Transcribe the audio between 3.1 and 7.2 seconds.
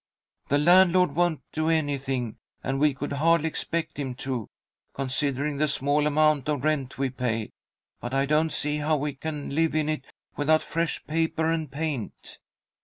hardly expect him to, considering the small amount of rent we